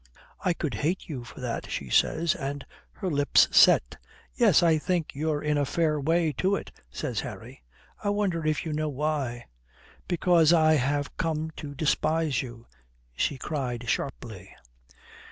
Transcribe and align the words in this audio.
"I 0.43 0.53
could 0.53 0.73
hate 0.73 1.07
you 1.07 1.23
for 1.23 1.41
that," 1.41 1.69
she 1.69 1.91
said, 1.91 2.33
and 2.39 2.65
her 2.93 3.07
lips 3.11 3.47
set. 3.55 3.97
"Yes. 4.33 4.63
I 4.63 4.79
think 4.79 5.13
you're 5.13 5.43
in 5.43 5.59
a 5.59 5.63
fair 5.63 5.99
way 6.01 6.31
to 6.39 6.55
it," 6.55 6.71
says 6.89 7.19
Harry. 7.19 7.61
"I 8.03 8.09
wonder 8.09 8.43
if 8.43 8.65
you 8.65 8.73
know 8.73 8.89
why." 8.89 9.45
"Because 10.07 10.53
I 10.53 10.73
have 10.73 11.15
come 11.17 11.51
to 11.57 11.75
despise 11.75 12.41
you," 12.41 12.65
she 13.15 13.37
cried 13.37 13.87
sharply. 13.87 14.55